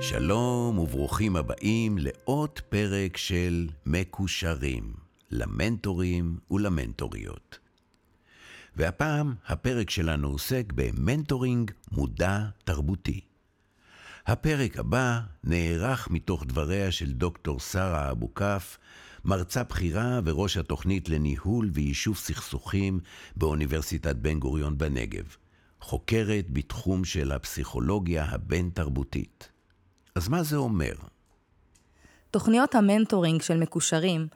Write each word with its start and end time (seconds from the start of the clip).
שלום 0.00 0.78
וברוכים 0.78 1.36
הבאים 1.36 1.98
לעוד 1.98 2.60
פרק 2.68 3.16
של 3.16 3.68
מקושרים, 3.86 4.92
למנטורים 5.30 6.38
ולמנטוריות. 6.50 7.58
והפעם 8.76 9.34
הפרק 9.46 9.90
שלנו 9.90 10.28
עוסק 10.28 10.64
במנטורינג 10.74 11.70
מודע 11.92 12.40
תרבותי. 12.64 13.20
הפרק 14.26 14.78
הבא 14.78 15.20
נערך 15.44 16.10
מתוך 16.10 16.44
דבריה 16.46 16.92
של 16.92 17.12
דוקטור 17.12 17.60
שרה 17.60 18.10
אבוקף, 18.10 18.78
מרצה 19.24 19.62
בכירה 19.64 20.20
וראש 20.24 20.56
התוכנית 20.56 21.08
לניהול 21.08 21.70
ויישוב 21.72 22.16
סכסוכים 22.16 23.00
באוניברסיטת 23.36 24.16
בן 24.16 24.38
גוריון 24.38 24.78
בנגב, 24.78 25.36
חוקרת 25.80 26.50
בתחום 26.50 27.04
של 27.04 27.32
הפסיכולוגיה 27.32 28.24
הבין-תרבותית. 28.24 29.48
אז 30.14 30.28
מה 30.28 30.42
זה 30.42 30.56
אומר? 30.56 30.92
תוכניות 32.30 32.74
המנטורינג 32.74 33.42
של 33.42 33.58
מקושרים 33.58 34.26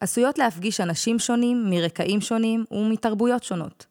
עשויות 0.00 0.38
להפגיש 0.38 0.80
אנשים 0.80 1.18
שונים 1.18 1.70
מרקעים 1.70 2.20
שונים 2.20 2.64
ומתרבויות 2.70 3.44
שונות. 3.44 3.86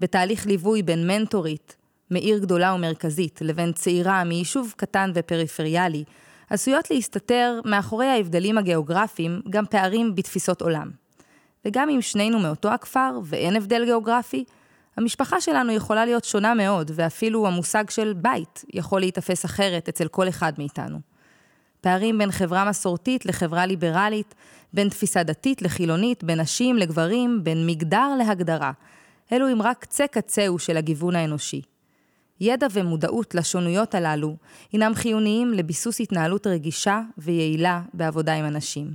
בתהליך 0.00 0.46
ליווי 0.46 0.82
בין 0.82 1.06
מנטורית, 1.06 1.76
מעיר 2.10 2.38
גדולה 2.38 2.74
ומרכזית, 2.74 3.40
לבין 3.42 3.72
צעירה 3.72 4.24
מיישוב 4.24 4.74
קטן 4.76 5.10
ופריפריאלי, 5.14 6.04
עשויות 6.50 6.90
להסתתר 6.90 7.60
מאחורי 7.64 8.06
ההבדלים 8.06 8.58
הגיאוגרפיים 8.58 9.40
גם 9.50 9.66
פערים 9.66 10.14
בתפיסות 10.14 10.62
עולם. 10.62 10.90
וגם 11.64 11.88
אם 11.90 12.02
שנינו 12.02 12.38
מאותו 12.38 12.68
הכפר 12.68 13.20
ואין 13.24 13.56
הבדל 13.56 13.84
גיאוגרפי, 13.84 14.44
המשפחה 14.96 15.40
שלנו 15.40 15.72
יכולה 15.72 16.04
להיות 16.04 16.24
שונה 16.24 16.54
מאוד, 16.54 16.90
ואפילו 16.94 17.46
המושג 17.46 17.90
של 17.90 18.12
בית 18.16 18.64
יכול 18.74 19.00
להיתפס 19.00 19.44
אחרת 19.44 19.88
אצל 19.88 20.08
כל 20.08 20.28
אחד 20.28 20.52
מאיתנו. 20.58 20.98
פערים 21.80 22.18
בין 22.18 22.30
חברה 22.30 22.64
מסורתית 22.64 23.26
לחברה 23.26 23.66
ליברלית, 23.66 24.34
בין 24.72 24.88
תפיסה 24.88 25.22
דתית 25.22 25.62
לחילונית, 25.62 26.24
בין 26.24 26.40
נשים 26.40 26.76
לגברים, 26.76 27.44
בין 27.44 27.66
מגדר 27.66 28.08
להגדרה. 28.18 28.72
אלו 29.32 29.48
הם 29.48 29.62
רק 29.62 29.78
קצה 29.78 30.06
קצהו 30.06 30.58
של 30.58 30.76
הגיוון 30.76 31.16
האנושי. 31.16 31.62
ידע 32.40 32.66
ומודעות 32.72 33.34
לשונויות 33.34 33.94
הללו 33.94 34.36
הינם 34.72 34.94
חיוניים 34.94 35.52
לביסוס 35.52 36.00
התנהלות 36.00 36.46
רגישה 36.46 37.00
ויעילה 37.18 37.82
בעבודה 37.94 38.34
עם 38.34 38.44
אנשים. 38.44 38.90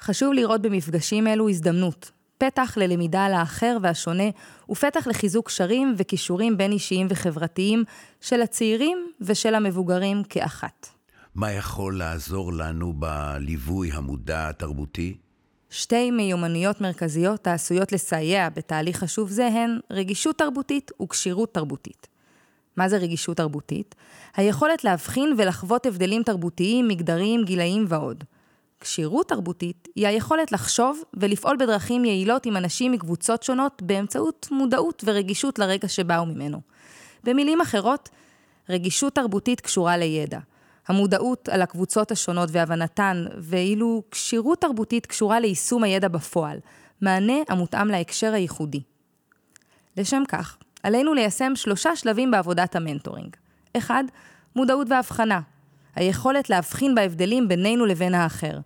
חשוב 0.00 0.32
לראות 0.32 0.62
במפגשים 0.62 1.26
אלו 1.26 1.48
הזדמנות, 1.48 2.10
פתח 2.38 2.74
ללמידה 2.76 3.24
על 3.24 3.34
האחר 3.34 3.76
והשונה, 3.82 4.24
ופתח 4.70 5.06
לחיזוק 5.06 5.46
קשרים 5.46 5.94
וכישורים 5.96 6.56
בין 6.56 6.72
אישיים 6.72 7.06
וחברתיים 7.10 7.84
של 8.20 8.42
הצעירים 8.42 9.12
ושל 9.20 9.54
המבוגרים 9.54 10.22
כאחת. 10.28 10.88
מה 11.34 11.52
יכול 11.52 11.98
לעזור 11.98 12.52
לנו 12.52 12.92
בליווי 12.92 13.92
המודע 13.92 14.48
התרבותי? 14.48 15.16
שתי 15.70 16.10
מיומנויות 16.10 16.80
מרכזיות 16.80 17.46
העשויות 17.46 17.92
לסייע 17.92 18.48
בתהליך 18.48 18.96
חשוב 18.98 19.30
זה 19.30 19.46
הן 19.46 19.78
רגישות 19.90 20.38
תרבותית 20.38 20.90
וכשירות 21.02 21.54
תרבותית. 21.54 22.13
מה 22.76 22.88
זה 22.88 22.96
רגישות 22.96 23.36
תרבותית? 23.36 23.94
היכולת 24.36 24.84
להבחין 24.84 25.34
ולחוות 25.38 25.86
הבדלים 25.86 26.22
תרבותיים, 26.22 26.88
מגדריים, 26.88 27.44
גילאיים 27.44 27.84
ועוד. 27.88 28.24
כשירות 28.80 29.28
תרבותית 29.28 29.88
היא 29.94 30.06
היכולת 30.06 30.52
לחשוב 30.52 31.02
ולפעול 31.14 31.56
בדרכים 31.56 32.04
יעילות 32.04 32.46
עם 32.46 32.56
אנשים 32.56 32.92
מקבוצות 32.92 33.42
שונות 33.42 33.82
באמצעות 33.82 34.48
מודעות 34.50 35.04
ורגישות 35.06 35.58
לרגע 35.58 35.88
שבאו 35.88 36.26
ממנו. 36.26 36.60
במילים 37.24 37.60
אחרות, 37.60 38.08
רגישות 38.68 39.14
תרבותית 39.14 39.60
קשורה 39.60 39.96
לידע. 39.96 40.38
המודעות 40.88 41.48
על 41.48 41.62
הקבוצות 41.62 42.10
השונות 42.10 42.48
והבנתן, 42.52 43.24
ואילו 43.38 44.02
כשירות 44.10 44.60
תרבותית 44.60 45.06
קשורה 45.06 45.40
ליישום 45.40 45.84
הידע 45.84 46.08
בפועל, 46.08 46.58
מענה 47.00 47.36
המותאם 47.48 47.88
להקשר 47.88 48.32
הייחודי. 48.32 48.80
לשם 49.96 50.22
כך, 50.28 50.56
עלינו 50.84 51.14
ליישם 51.14 51.52
שלושה 51.56 51.96
שלבים 51.96 52.30
בעבודת 52.30 52.76
המנטורינג. 52.76 53.36
אחד, 53.76 54.04
מודעות 54.56 54.86
והבחנה. 54.90 55.40
היכולת 55.96 56.50
להבחין 56.50 56.94
בהבדלים 56.94 57.48
בינינו 57.48 57.86
לבין 57.86 58.14
האחר. 58.14 58.58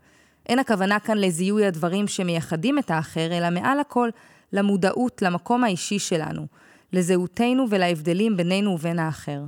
אין 0.48 0.58
הכוונה 0.58 1.00
כאן 1.00 1.18
לזיהוי 1.18 1.66
הדברים 1.66 2.08
שמייחדים 2.08 2.78
את 2.78 2.90
האחר, 2.90 3.32
אלא 3.32 3.50
מעל 3.50 3.80
הכל 3.80 4.08
למודעות 4.52 5.22
למקום 5.22 5.64
האישי 5.64 5.98
שלנו, 5.98 6.46
לזהותנו 6.92 7.64
ולהבדלים 7.70 8.36
בינינו 8.36 8.70
ובין 8.70 8.98
האחר. 8.98 9.40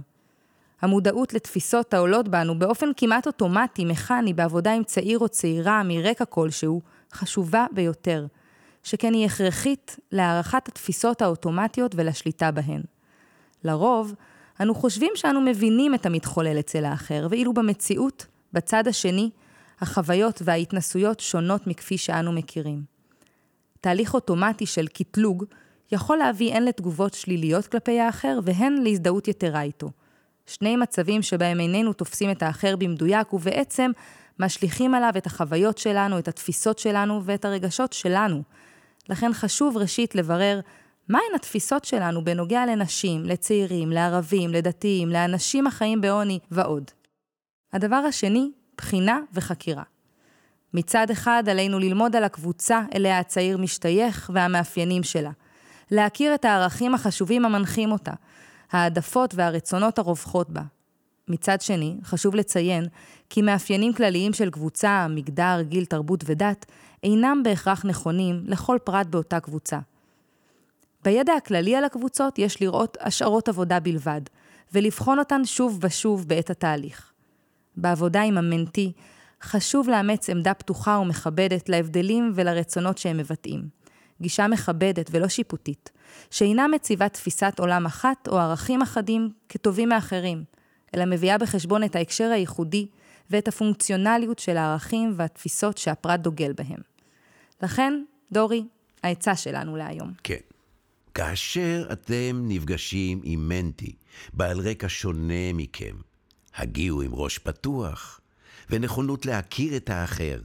המודעות 0.82 1.34
לתפיסות 1.34 1.94
העולות 1.94 2.28
בנו 2.28 2.59
באופן 2.59 2.86
כמעט 2.97 3.26
אוטומטי, 3.26 3.84
מכני, 3.84 4.32
בעבודה 4.32 4.72
עם 4.72 4.84
צעיר 4.84 5.19
או 5.19 5.28
צעירה 5.28 5.82
מרקע 5.84 6.25
כלשהו, 6.25 6.80
חשובה 7.12 7.66
ביותר, 7.72 8.26
שכן 8.82 9.14
היא 9.14 9.26
הכרחית 9.26 9.96
להערכת 10.12 10.68
התפיסות 10.68 11.22
האוטומטיות 11.22 11.92
ולשליטה 11.94 12.50
בהן. 12.50 12.82
לרוב, 13.64 14.14
אנו 14.60 14.74
חושבים 14.74 15.12
שאנו 15.14 15.41
מבינים 15.41 15.94
את 15.94 16.06
המתחולל 16.06 16.58
אצל 16.58 16.84
האחר, 16.84 17.26
ואילו 17.30 17.54
במציאות, 17.54 18.26
בצד 18.52 18.88
השני, 18.88 19.30
החוויות 19.80 20.42
וההתנסויות 20.44 21.20
שונות 21.20 21.66
מכפי 21.66 21.98
שאנו 21.98 22.32
מכירים. 22.32 22.82
תהליך 23.80 24.14
אוטומטי 24.14 24.66
של 24.66 24.86
קטלוג 24.86 25.44
יכול 25.92 26.16
להביא 26.16 26.54
הן 26.54 26.64
לתגובות 26.64 27.14
שליליות 27.14 27.66
כלפי 27.66 28.00
האחר 28.00 28.38
והן 28.44 28.72
להזדהות 28.82 29.28
יתרה 29.28 29.62
איתו. 29.62 29.91
שני 30.47 30.76
מצבים 30.76 31.22
שבהם 31.22 31.60
איננו 31.60 31.92
תופסים 31.92 32.30
את 32.30 32.42
האחר 32.42 32.76
במדויק 32.76 33.32
ובעצם 33.32 33.91
משליכים 34.38 34.94
עליו 34.94 35.12
את 35.16 35.26
החוויות 35.26 35.78
שלנו, 35.78 36.18
את 36.18 36.28
התפיסות 36.28 36.78
שלנו 36.78 37.24
ואת 37.24 37.44
הרגשות 37.44 37.92
שלנו. 37.92 38.42
לכן 39.10 39.32
חשוב 39.32 39.76
ראשית 39.76 40.15
לברר 40.15 40.60
מהן 41.09 41.34
התפיסות 41.34 41.84
שלנו 41.84 42.25
בנוגע 42.25 42.66
לנשים, 42.66 43.25
לצעירים, 43.25 43.91
לערבים, 43.93 44.50
לדתיים, 44.50 45.09
לאנשים 45.09 45.66
החיים 45.66 46.00
בעוני 46.00 46.38
ועוד. 46.50 46.91
הדבר 47.72 47.97
השני, 47.97 48.50
בחינה 48.76 49.21
וחקירה. 49.32 49.82
מצד 50.75 51.10
אחד, 51.10 51.44
עלינו 51.50 51.78
ללמוד 51.78 52.16
על 52.16 52.25
הקבוצה 52.25 52.82
אליה 52.94 53.19
הצעיר 53.19 53.59
משתייך 53.59 54.31
והמאפיינים 54.34 55.03
שלה. 55.03 55.31
להכיר 55.91 56.34
את 56.34 56.44
הערכים 56.44 56.94
החשובים 56.94 57.44
המנחים 57.44 57.92
אותה, 57.92 58.12
העדפות 58.71 59.34
והרצונות 59.34 59.98
הרווחות 59.98 60.50
בה. 60.50 60.62
מצד 61.30 61.60
שני, 61.60 61.96
חשוב 62.04 62.34
לציין 62.34 62.84
כי 63.30 63.42
מאפיינים 63.42 63.92
כלליים 63.92 64.32
של 64.32 64.50
קבוצה, 64.50 65.06
מגדר, 65.10 65.62
גיל, 65.62 65.84
תרבות 65.84 66.24
ודת, 66.26 66.66
אינם 67.02 67.42
בהכרח 67.44 67.84
נכונים 67.84 68.42
לכל 68.46 68.78
פרט 68.84 69.06
באותה 69.06 69.41
קבוצה. 69.41 69.78
בידע 71.04 71.32
הכללי 71.34 71.76
על 71.76 71.84
הקבוצות 71.84 72.38
יש 72.38 72.62
לראות 72.62 72.96
השערות 73.00 73.48
עבודה 73.48 73.80
בלבד, 73.80 74.20
ולבחון 74.72 75.18
אותן 75.18 75.44
שוב 75.44 75.78
ושוב 75.82 76.28
בעת 76.28 76.50
התהליך. 76.50 77.12
בעבודה 77.76 78.22
עם 78.22 78.38
המנטי, 78.38 78.92
חשוב 79.42 79.88
לאמץ 79.88 80.30
עמדה 80.30 80.54
פתוחה 80.54 80.98
ומכבדת 80.98 81.68
להבדלים 81.68 82.32
ולרצונות 82.34 82.98
שהם 82.98 83.16
מבטאים. 83.16 83.68
גישה 84.20 84.48
מכבדת 84.48 85.08
ולא 85.10 85.28
שיפוטית, 85.28 85.91
שאינה 86.30 86.68
מציבה 86.68 87.08
תפיסת 87.08 87.54
עולם 87.58 87.86
אחת 87.86 88.28
או 88.28 88.38
ערכים 88.38 88.82
אחדים 88.82 89.30
כטובים 89.48 89.88
מאחרים, 89.88 90.44
אלא 90.95 91.05
מביאה 91.05 91.39
בחשבון 91.39 91.84
את 91.84 91.97
ההקשר 91.97 92.25
הייחודי 92.25 92.87
ואת 93.31 93.49
הפונקציונליות 93.49 94.39
של 94.39 94.56
הערכים 94.56 95.15
והתפיסות 95.17 95.78
שהפרט 95.78 96.21
דוגל 96.21 96.53
בהם. 96.53 96.81
לכן, 97.62 98.03
דורי, 98.33 98.65
העצה 99.03 99.37
שלנו 99.37 99.77
להיום. 99.77 100.12
כן. 100.25 100.37
כאשר 101.15 101.89
אתם 101.92 102.45
נפגשים 102.48 103.21
עם 103.25 103.48
מנטי, 103.48 103.92
בעל 104.33 104.60
רקע 104.60 104.87
שונה 104.89 105.53
מכם, 105.54 105.97
הגיעו 106.54 107.03
עם 107.03 107.15
ראש 107.15 107.39
פתוח 107.39 108.21
ונכונות 108.71 109.27
להכיר 109.27 109.77
את 109.77 109.91
האחר. 109.91 110.41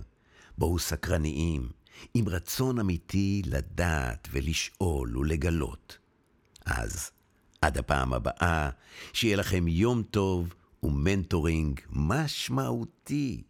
בואו 0.57 0.79
סקרניים, 0.79 1.69
עם 2.13 2.29
רצון 2.29 2.79
אמיתי 2.79 3.41
לדעת 3.45 4.27
ולשאול 4.31 5.17
ולגלות. 5.17 5.97
אז, 6.65 7.11
עד 7.65 7.77
הפעם 7.77 8.13
הבאה, 8.13 8.69
שיהיה 9.13 9.37
לכם 9.37 9.67
יום 9.67 10.03
טוב 10.03 10.53
ומנטורינג 10.83 11.79
משמעותי. 11.91 13.43